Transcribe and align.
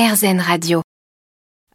RZN 0.00 0.40
Radio. 0.40 0.80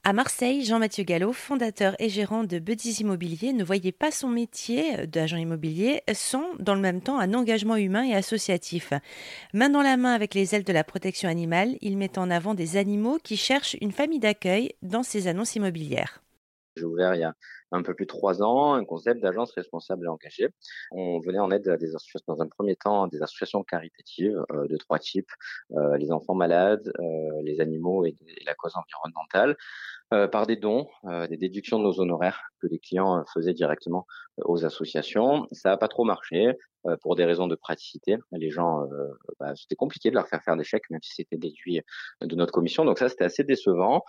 À 0.03 0.11
Marseille, 0.11 0.65
Jean-Mathieu 0.65 1.03
Gallo, 1.03 1.31
fondateur 1.31 1.95
et 1.99 2.09
gérant 2.09 2.43
de 2.43 2.57
Buddies 2.57 3.01
Immobilier, 3.01 3.53
ne 3.53 3.63
voyait 3.63 3.91
pas 3.91 4.09
son 4.09 4.29
métier 4.29 5.05
d'agent 5.05 5.37
immobilier 5.37 6.01
sans, 6.11 6.43
dans 6.57 6.73
le 6.73 6.81
même 6.81 7.01
temps, 7.01 7.19
un 7.19 7.35
engagement 7.35 7.75
humain 7.75 8.03
et 8.03 8.15
associatif. 8.15 8.93
Main 9.53 9.69
dans 9.69 9.83
la 9.83 9.95
main 9.95 10.11
avec 10.11 10.33
les 10.33 10.55
ailes 10.55 10.63
de 10.63 10.73
la 10.73 10.83
protection 10.83 11.29
animale, 11.29 11.77
il 11.81 11.99
met 11.99 12.17
en 12.17 12.31
avant 12.31 12.55
des 12.55 12.77
animaux 12.77 13.19
qui 13.23 13.37
cherchent 13.37 13.77
une 13.79 13.91
famille 13.91 14.17
d'accueil 14.17 14.73
dans 14.81 15.03
ses 15.03 15.27
annonces 15.27 15.55
immobilières. 15.55 16.23
J'ai 16.77 16.83
ouvert 16.83 17.13
il 17.13 17.19
y 17.19 17.25
a 17.25 17.35
un 17.75 17.83
peu 17.83 17.93
plus 17.93 18.05
de 18.05 18.09
trois 18.09 18.41
ans 18.41 18.73
un 18.73 18.85
concept 18.85 19.21
d'agence 19.21 19.51
responsable 19.53 20.05
et 20.05 20.09
engagée. 20.09 20.49
On 20.91 21.19
venait 21.19 21.39
en 21.39 21.51
aide 21.51 21.67
à 21.67 21.77
des 21.77 21.95
associations, 21.95 22.33
dans 22.33 22.41
un 22.41 22.47
premier 22.47 22.75
temps, 22.75 23.07
des 23.07 23.21
associations 23.21 23.63
caritatives 23.63 24.41
euh, 24.51 24.67
de 24.67 24.77
trois 24.77 24.99
types 24.99 25.31
euh, 25.71 25.97
les 25.97 26.11
enfants 26.11 26.35
malades, 26.35 26.91
euh, 26.99 27.41
les 27.43 27.59
animaux 27.61 28.05
et, 28.05 28.15
la 28.45 28.55
cause 28.55 28.73
environnementale. 28.75 29.55
Euh, 30.13 30.27
par 30.27 30.45
des 30.45 30.55
dons, 30.55 30.87
euh, 31.05 31.25
des 31.25 31.35
déductions 31.35 31.79
de 31.79 31.83
nos 31.83 31.99
honoraires 31.99 32.51
que 32.61 32.67
les 32.67 32.77
clients 32.77 33.17
euh, 33.17 33.23
faisaient 33.33 33.55
directement 33.55 34.05
aux 34.37 34.63
associations. 34.63 35.47
Ça 35.51 35.69
n'a 35.69 35.77
pas 35.77 35.87
trop 35.87 36.03
marché 36.03 36.53
pour 37.01 37.15
des 37.15 37.25
raisons 37.25 37.47
de 37.47 37.55
praticité. 37.55 38.17
Les 38.31 38.51
gens, 38.51 38.87
bah, 39.39 39.55
c'était 39.55 39.75
compliqué 39.75 40.11
de 40.11 40.15
leur 40.15 40.27
faire 40.27 40.43
faire 40.43 40.55
des 40.55 40.63
chèques, 40.63 40.87
même 40.91 41.01
si 41.01 41.15
c'était 41.15 41.37
déduit 41.37 41.81
de 42.21 42.35
notre 42.35 42.51
commission. 42.51 42.85
Donc 42.85 42.99
ça, 42.99 43.09
c'était 43.09 43.23
assez 43.23 43.43
décevant. 43.43 44.03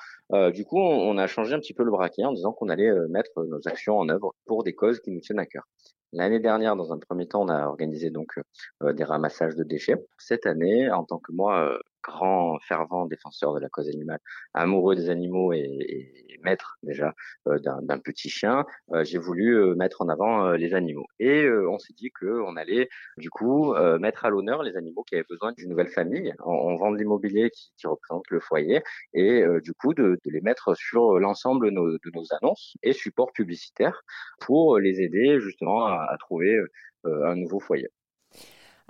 du 0.53 0.67
coup, 0.67 0.79
on, 0.79 1.09
on, 1.09 1.17
a 1.17 1.27
changé 1.27 1.55
un 1.55 1.59
petit 1.59 1.73
peu 1.73 1.85
le 1.85 1.91
braquet 1.91 2.25
en 2.25 2.33
disant 2.33 2.53
qu'on 2.53 2.69
allait 2.69 2.93
mettre 3.09 3.31
nos 3.57 3.69
actions 3.69 3.99
en 3.99 4.09
œuvre 4.09 4.35
pour 4.45 4.63
des 4.63 4.75
causes 4.75 5.01
qui 5.01 5.11
nous 5.11 5.21
tiennent 5.21 5.39
à 5.39 5.47
cœur. 5.47 5.67
L'année 6.13 6.41
dernière, 6.41 6.77
dans 6.77 6.93
un 6.93 6.99
premier 6.99 7.27
temps, 7.27 7.43
on 7.43 7.49
a 7.49 7.67
organisé 7.67 8.11
donc 8.11 8.39
des 8.83 9.05
ramassages 9.05 9.55
de 9.55 9.65
déchets. 9.65 9.97
Cette 10.19 10.47
année, 10.47 10.91
en 10.91 11.05
tant 11.05 11.19
que 11.19 11.33
moi, 11.33 11.79
grand 12.03 12.59
fervent 12.61 13.07
défenseur 13.07 13.55
de 13.55 13.61
la 13.61 13.69
cause 13.69 13.89
animale, 13.89 14.21
amoureux 14.55 14.95
des 14.95 15.11
animaux 15.11 15.53
et, 15.53 15.67
et 15.89 16.27
maître 16.43 16.79
déjà 16.83 17.13
euh, 17.49 17.59
d'un 17.59 17.99
petit 17.99 18.29
chien, 18.29 18.65
euh, 18.93 19.05
j'ai 19.05 19.19
voulu 19.19 19.57
euh, 19.57 19.75
mettre 19.75 20.03
en 20.03 20.09
avant 20.09 20.53
les 20.53 20.75
animaux. 20.75 21.07
Et 21.19 21.49
on 21.49 21.79
s'est 21.79 21.95
dit 21.95 22.11
qu'on 22.11 22.57
allait 22.57 22.89
du 23.17 23.31
coup 23.31 23.75
mettre 23.99 24.25
à 24.25 24.31
l'honneur 24.31 24.63
les 24.63 24.77
animaux 24.77 25.03
qui 25.03 25.15
avaient 25.15 25.25
besoin 25.29 25.53
d'une 25.53 25.69
nouvelle 25.69 25.89
famille. 25.89 26.33
On, 26.45 26.53
on 26.53 26.77
vend 26.77 26.91
de 26.91 26.99
l'immobilier 26.99 27.51
qui, 27.51 27.73
qui, 27.77 27.87
représente 27.87 28.25
le 28.31 28.41
foyer 28.41 28.83
et 29.15 29.45
du 29.63 29.73
coup 29.73 29.95
de, 29.95 30.19
de, 30.25 30.31
les 30.31 30.41
mettre 30.41 30.77
sur 30.77 31.19
l'ensemble 31.19 31.71
de 31.71 32.11
nos 32.15 32.25
annonces 32.41 32.77
et 32.83 32.93
supports 32.93 33.33
publicitaires 33.33 34.03
pour 34.41 34.79
les 34.79 35.01
aider 35.01 35.41
justement 35.41 35.87
à, 35.87 35.96
à 36.01 36.17
trouver 36.19 36.59
un 37.05 37.37
nouveau 37.37 37.61
foyer. 37.61 37.89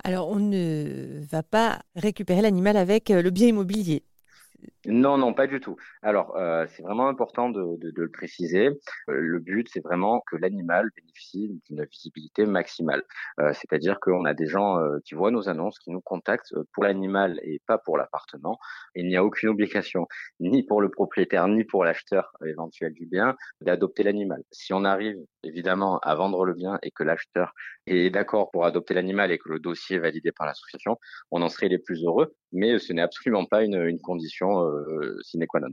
Alors, 0.03 0.29
on 0.29 0.39
ne 0.39 1.21
va 1.29 1.43
pas 1.43 1.81
récupérer 1.95 2.41
l'animal 2.41 2.77
avec 2.77 3.11
euh, 3.11 3.21
le 3.21 3.29
bien 3.29 3.47
immobilier. 3.47 4.03
Non, 4.89 5.17
non, 5.17 5.33
pas 5.33 5.47
du 5.47 5.59
tout. 5.59 5.75
Alors, 6.01 6.37
euh, 6.37 6.65
c'est 6.69 6.81
vraiment 6.81 7.09
important 7.09 7.49
de, 7.49 7.75
de, 7.77 7.91
de 7.91 8.01
le 8.03 8.09
préciser. 8.09 8.67
Euh, 8.67 9.19
le 9.19 9.39
but, 9.39 9.67
c'est 9.69 9.83
vraiment 9.83 10.23
que 10.31 10.37
l'animal 10.37 10.89
bénéficie 10.95 11.61
d'une 11.69 11.83
visibilité 11.83 12.45
maximale. 12.45 13.03
Euh, 13.41 13.51
C'est-à-dire 13.51 13.99
qu'on 13.99 14.23
a 14.23 14.33
des 14.33 14.47
gens 14.47 14.79
euh, 14.79 14.99
qui 15.03 15.13
voient 15.13 15.29
nos 15.29 15.49
annonces, 15.49 15.77
qui 15.79 15.91
nous 15.91 15.99
contactent 15.99 16.55
pour 16.73 16.85
l'animal 16.85 17.37
et 17.43 17.59
pas 17.67 17.77
pour 17.77 17.97
l'appartement. 17.97 18.59
Il 18.95 19.09
n'y 19.09 19.17
a 19.17 19.25
aucune 19.25 19.49
obligation, 19.49 20.07
ni 20.39 20.63
pour 20.63 20.81
le 20.81 20.89
propriétaire, 20.89 21.49
ni 21.49 21.65
pour 21.65 21.83
l'acheteur 21.83 22.31
éventuel 22.45 22.93
du 22.93 23.05
bien, 23.07 23.35
d'adopter 23.59 24.03
l'animal. 24.03 24.41
Si 24.51 24.71
on 24.71 24.85
arrive, 24.85 25.17
évidemment, 25.43 25.99
à 25.99 26.15
vendre 26.15 26.45
le 26.45 26.53
bien 26.53 26.79
et 26.81 26.91
que 26.91 27.03
l'acheteur 27.03 27.51
est 27.87 28.09
d'accord 28.09 28.51
pour 28.51 28.63
adopter 28.65 28.93
l'animal 28.93 29.33
et 29.33 29.37
que 29.37 29.49
le 29.49 29.59
dossier 29.59 29.97
est 29.97 29.99
validé 29.99 30.31
par 30.31 30.47
l'association, 30.47 30.97
on 31.31 31.41
en 31.41 31.49
serait 31.49 31.67
les 31.67 31.77
plus 31.77 32.05
heureux, 32.05 32.33
mais 32.53 32.79
ce 32.79 32.93
n'est 32.93 33.01
absolument 33.01 33.45
pas 33.45 33.63
une, 33.65 33.75
une 33.85 33.99
condition 33.99 34.63
euh, 34.65 34.76
non. 35.59 35.69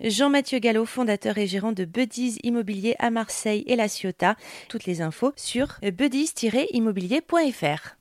Jean-Mathieu 0.00 0.58
Gallo, 0.58 0.84
fondateur 0.84 1.38
et 1.38 1.46
gérant 1.46 1.70
de 1.72 1.84
Buddies 1.84 2.38
Immobilier 2.42 2.96
à 2.98 3.10
Marseille 3.10 3.62
et 3.66 3.76
La 3.76 3.86
Ciotat. 3.88 4.36
Toutes 4.68 4.86
les 4.86 5.02
infos 5.02 5.32
sur 5.36 5.78
buddies-immobilier.fr. 5.82 7.96